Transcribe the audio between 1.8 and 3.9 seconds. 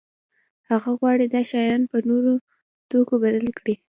په نورو توکو بدل کړي.